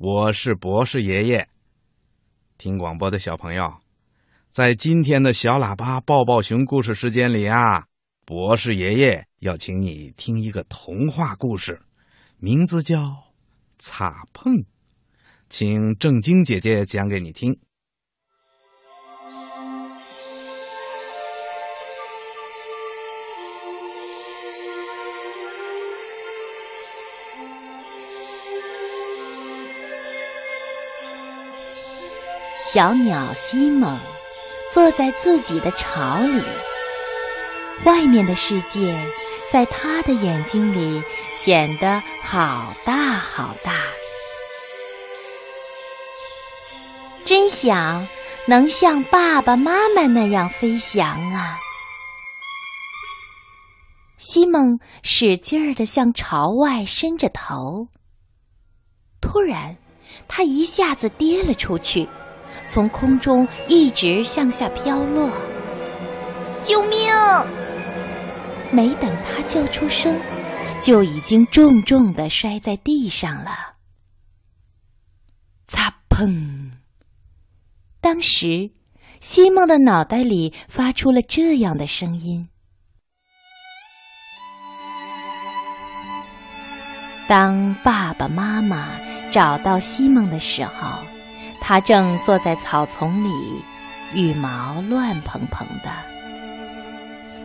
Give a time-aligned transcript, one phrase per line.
[0.00, 1.48] 我是博士爷爷。
[2.56, 3.78] 听广播的小朋友，
[4.52, 7.84] 在今天的小喇叭抱抱熊故事时间里啊，
[8.24, 11.82] 博士爷爷要请你听一个童话故事，
[12.36, 13.00] 名字叫
[13.80, 14.54] 《擦碰》，
[15.50, 17.58] 请正晶姐姐讲给你听。
[32.70, 33.98] 小鸟西蒙
[34.74, 36.42] 坐在自己的巢里，
[37.86, 38.94] 外面的世界
[39.50, 43.72] 在他的眼睛里显得好大好大。
[47.24, 48.06] 真想
[48.46, 51.58] 能像爸爸妈妈那样飞翔啊！
[54.18, 57.88] 西蒙使劲儿的向巢外伸着头，
[59.22, 59.74] 突然，
[60.28, 62.06] 他一下子跌了出去。
[62.66, 65.30] 从空中一直向下飘落，
[66.62, 67.08] 救命！
[68.70, 70.14] 没等他叫出声，
[70.82, 73.50] 就已经重重的摔在地上了。
[75.66, 76.70] 擦砰！
[78.00, 78.70] 当时，
[79.20, 82.48] 西蒙的脑袋里发出了这样的声音：
[87.26, 88.88] 当爸爸妈妈
[89.30, 90.98] 找到西蒙的时候。
[91.68, 93.62] 他正坐在草丛里，
[94.14, 95.90] 羽毛乱蓬蓬的。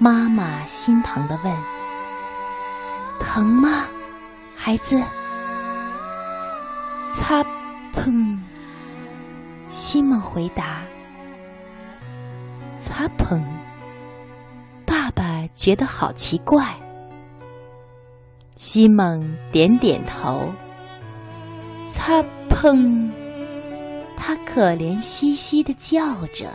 [0.00, 1.56] 妈妈心疼的问
[3.22, 3.84] ：“疼吗，
[4.56, 5.00] 孩子？”
[7.14, 7.44] 擦，
[7.94, 8.36] 砰！
[9.68, 10.80] 西蒙回答
[12.80, 13.40] ：“擦，砰！”
[14.84, 16.74] 爸爸觉得好奇怪。
[18.56, 20.48] 西蒙点点头
[21.94, 23.08] ：“擦，砰！”
[24.20, 26.50] 他可怜兮兮的叫着，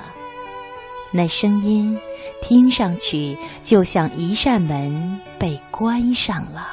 [1.12, 1.98] 那声音
[2.42, 6.68] 听上去就像一扇门被关上了。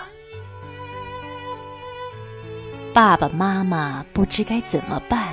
[2.92, 5.28] 爸爸妈妈不知该怎么办，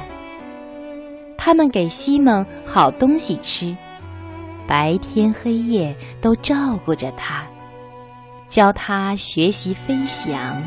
[1.38, 3.76] 他们给西蒙好东西吃，
[4.68, 7.46] 白天黑夜都照顾着他，
[8.48, 10.62] 教他学习飞翔。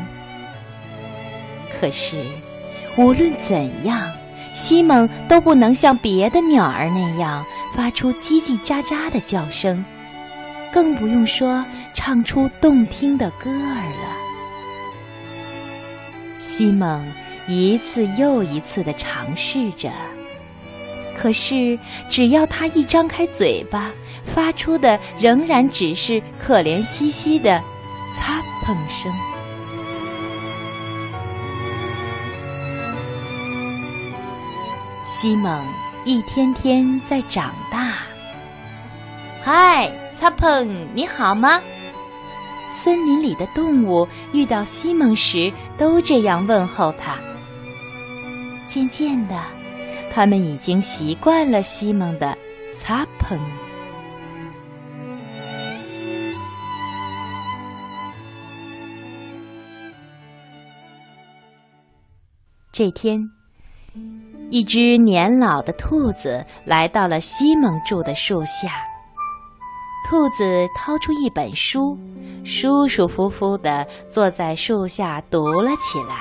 [1.79, 2.21] 可是，
[2.97, 4.11] 无论怎样。
[4.53, 9.83] 西蒙都不能像别的鸟儿那样发出叽叽喳喳的叫声，
[10.73, 11.63] 更不用说
[11.93, 14.11] 唱出动听的歌儿了。
[16.39, 17.05] 西蒙
[17.47, 19.89] 一次又一次的尝试着，
[21.17, 21.79] 可是
[22.09, 23.89] 只要他一张开嘴巴，
[24.25, 27.61] 发出的仍然只是可怜兮兮的
[28.15, 29.30] “擦碰”声。
[35.13, 35.63] 西蒙
[36.05, 37.95] 一天天在长大。
[39.43, 41.61] 嗨，擦碰，你好吗？
[42.73, 47.17] 森林里的动物遇到西蒙时都这样问候他。
[48.67, 49.37] 渐渐的，
[50.09, 52.35] 他们已经习惯了西蒙的
[52.79, 53.37] 擦碰。
[62.71, 63.29] 这天。
[64.51, 68.69] 一只年老的兔子来到了西蒙住的树下。
[70.09, 71.97] 兔子掏出一本书，
[72.43, 76.15] 舒舒服服地坐在树下读了起来。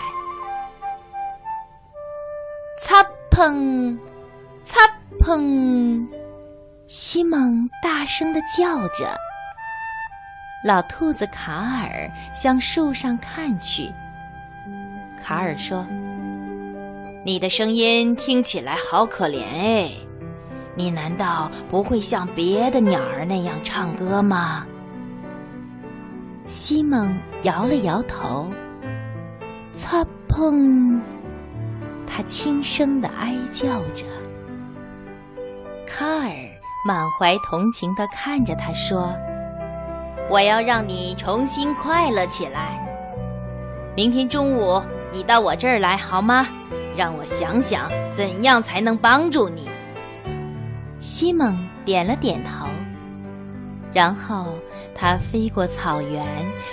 [2.80, 3.02] 擦
[3.32, 3.98] 碰，
[4.62, 4.78] 擦
[5.18, 6.08] 碰，
[6.86, 9.12] 西蒙大声地叫着。
[10.64, 13.92] 老兔子卡尔向树上看去。
[15.20, 15.84] 卡尔说。
[17.22, 19.90] 你的声音听起来好可怜哎，
[20.74, 24.64] 你难道不会像别的鸟儿那样唱歌吗？
[26.46, 28.48] 西蒙摇了摇头，
[29.74, 30.98] 擦碰，
[32.06, 34.06] 他轻声的哀叫着。
[35.86, 36.30] 卡尔
[36.86, 39.12] 满怀同情的看着他说
[40.30, 42.80] ：“我要让你重新快乐起来。
[43.94, 44.80] 明天中午
[45.12, 46.46] 你到我这儿来好吗？”
[46.96, 49.68] 让我想想，怎样才能帮助你？
[51.00, 52.66] 西蒙点了点头，
[53.92, 54.54] 然后
[54.94, 56.26] 他飞过草原，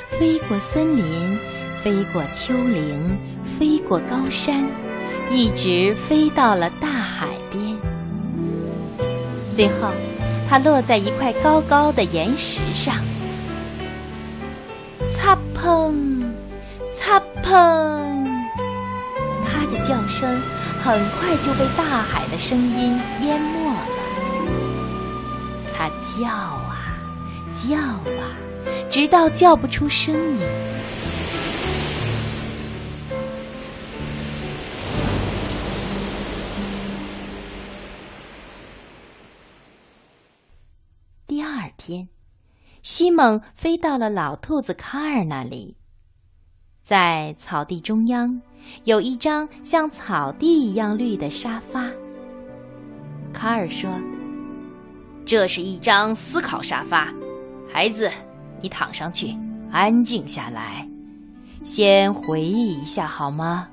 [0.09, 1.37] 飞过森林，
[1.81, 4.65] 飞过丘陵，飞过高山，
[5.31, 7.63] 一直飞到了大海边。
[9.55, 9.89] 最后，
[10.49, 12.95] 他落在一块高高的岩石上，
[15.13, 16.21] 擦碰，
[16.95, 18.16] 擦碰。
[19.87, 20.29] 叫声
[20.83, 23.79] 很快就被大海的声音淹没了。
[25.73, 26.99] 它叫啊
[27.55, 28.35] 叫啊，
[28.91, 30.41] 直到叫不出声音。
[41.25, 42.09] 第二天，
[42.83, 45.76] 西蒙飞到了老兔子卡尔那里。
[46.87, 48.41] 在草地中央，
[48.85, 51.83] 有一张像草地一样绿的沙发。
[53.33, 53.91] 卡尔说
[55.27, 57.13] ：“这是一张思考沙发，
[57.69, 58.09] 孩子，
[58.61, 59.35] 你躺上去，
[59.69, 60.87] 安静下来，
[61.65, 63.67] 先回忆一下好吗？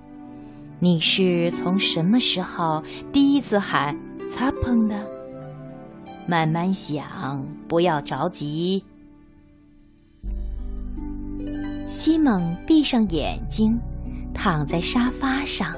[0.81, 2.83] 你是从什么时候
[3.13, 3.97] 第一次喊
[4.29, 4.97] ‘擦碰’的？
[6.27, 8.83] 慢慢想，不要着急。”
[11.95, 13.79] 西蒙闭上眼睛，
[14.35, 15.73] 躺在沙发上。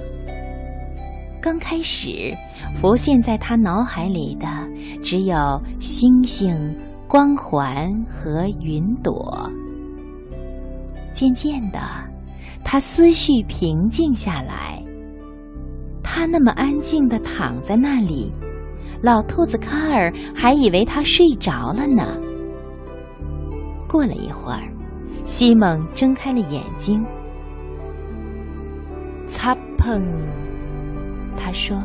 [1.43, 2.35] 刚开始，
[2.75, 4.47] 浮现在他脑海里的
[5.03, 5.37] 只有
[5.79, 6.75] 星星、
[7.07, 9.47] 光环和云朵。
[11.13, 11.79] 渐渐的，
[12.65, 14.83] 他思绪平静下来。
[16.03, 18.33] 他那么安静的躺在那里，
[19.03, 22.19] 老兔子卡尔还以为他睡着了呢。
[23.87, 24.73] 过了一会儿。
[25.27, 27.05] 西蒙睁开了眼睛，
[29.29, 30.01] 擦碰，
[31.37, 31.77] 他说：“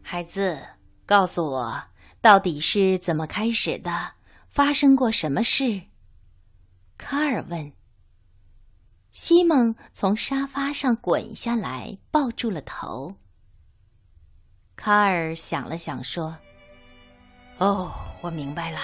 [0.00, 0.56] 孩子，
[1.04, 1.82] 告诉我，
[2.20, 3.90] 到底是怎么开始的？
[4.48, 5.82] 发生过什么事？”
[6.96, 7.72] 卡尔问。
[9.10, 13.14] 西蒙从沙发上滚下来，抱住了头。
[14.74, 16.34] 卡尔想了想，说。
[17.58, 18.78] 哦，我明白了，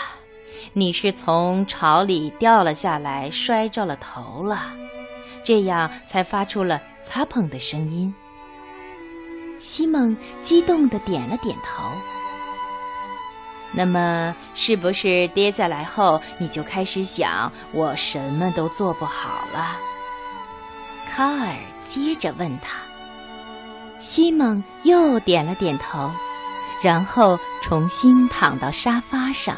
[0.73, 4.73] 你是从巢里掉了下来，摔着了头了，
[5.43, 8.15] 这样才发出了擦碰的声音。
[9.59, 11.83] 西蒙激动的点了点头。
[13.73, 19.77] 那么，是不是跌下来后你就开始想我什么都做不好了？
[21.11, 22.79] 卡尔接着问他。
[24.01, 26.11] 西蒙又点了点头。
[26.83, 29.57] 然后重新躺到沙发上。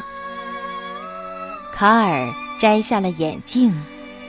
[1.73, 2.27] 卡尔
[2.59, 3.73] 摘下了眼镜，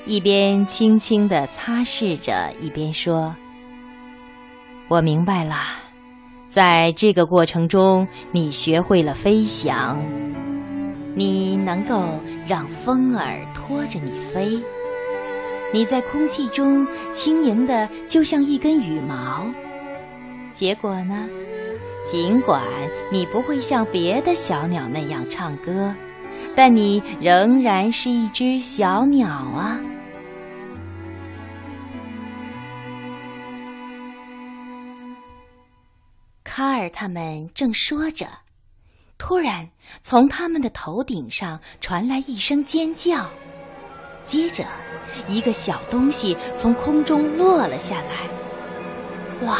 [0.06, 3.34] 一边轻轻地擦拭着，一边说
[4.88, 5.56] ：“我明白了，
[6.48, 10.02] 在这个过程中，你学会了飞翔，
[11.14, 14.58] 你能够让风儿拖着你飞，
[15.74, 19.46] 你在空气中轻盈的就像一根羽毛。
[20.52, 21.28] 结果呢？”
[22.04, 22.60] 尽管
[23.12, 25.94] 你不会像别的小鸟那样唱歌，
[26.56, 29.78] 但你仍然是一只小鸟啊！
[36.42, 38.26] 卡尔他们正说着，
[39.16, 39.68] 突然
[40.02, 43.30] 从他们的头顶上传来一声尖叫，
[44.24, 44.64] 接着
[45.28, 49.46] 一个小东西从空中落了下来。
[49.46, 49.58] 哇！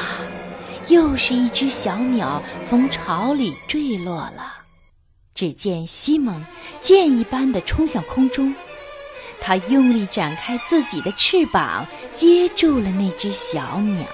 [0.88, 4.52] 又是一只小鸟从巢里坠落了，
[5.34, 6.44] 只见西蒙
[6.80, 8.54] 箭一般的冲向空中，
[9.40, 14.04] 他用力展开自己的翅膀，接住了那只小鸟。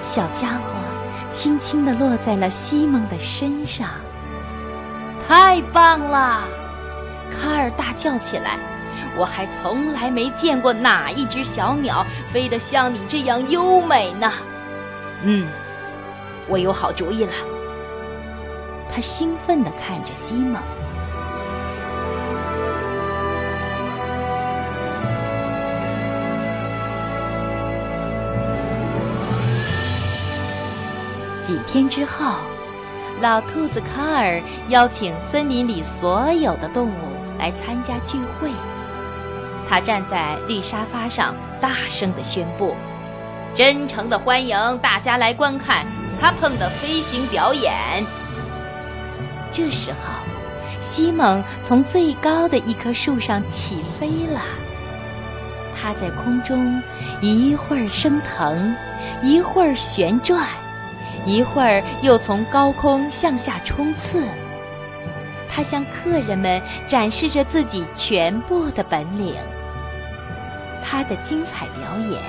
[0.00, 0.74] 小家伙
[1.30, 3.88] 轻轻地落在了西蒙的身上。
[5.26, 6.46] 太棒了！
[7.30, 8.58] 卡尔大叫起来。
[9.16, 14.32] 我还从来没见过哪一只小鸟飞得像你这样优美呢。
[15.22, 15.46] 嗯，
[16.48, 17.32] 我有好主意了。
[18.94, 20.60] 他兴奋地看着西蒙。
[31.42, 32.34] 几天之后，
[33.20, 37.11] 老兔子卡尔邀请森林里所有的动物
[37.42, 38.52] 来参加聚会。
[39.68, 42.76] 他站在绿沙发上，大声地宣布
[43.52, 45.84] ：“真诚的欢迎大家来观看
[46.20, 47.72] 擦碰的飞行表演。”
[49.50, 49.98] 这时候，
[50.80, 54.40] 西蒙从最高的一棵树上起飞了。
[55.76, 56.80] 他在空中
[57.20, 58.72] 一会儿升腾，
[59.20, 60.46] 一会儿旋转，
[61.26, 64.22] 一会儿又从高空向下冲刺。
[65.54, 69.34] 他向客人们展示着自己全部的本领。
[70.82, 72.20] 他的精彩表演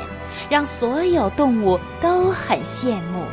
[0.49, 3.23] 让所有动物都很羡慕。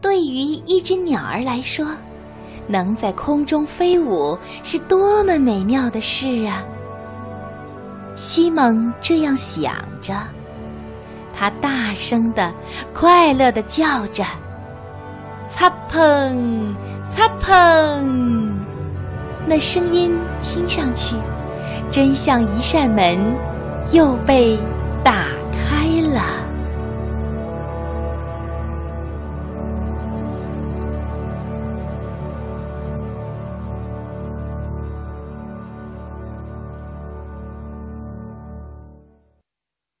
[0.00, 1.86] 对于一只鸟儿来说，
[2.68, 6.62] 能在空中飞舞是多么美妙的事啊！
[8.14, 10.14] 西蒙这样想着，
[11.34, 12.52] 他大声的、
[12.94, 14.24] 快乐的叫着
[15.50, 16.74] ：“擦碰，
[17.08, 18.52] 擦碰！”
[19.46, 21.14] 那声音听上去，
[21.88, 23.18] 真像一扇门
[23.92, 24.58] 又被
[25.04, 25.26] 打